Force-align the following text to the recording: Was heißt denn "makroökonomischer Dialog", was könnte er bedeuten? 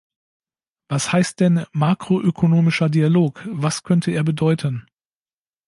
Was 0.89 1.13
heißt 1.13 1.39
denn 1.39 1.63
"makroökonomischer 1.73 2.89
Dialog", 2.89 3.47
was 3.51 3.83
könnte 3.83 4.09
er 4.09 4.23
bedeuten? 4.23 4.87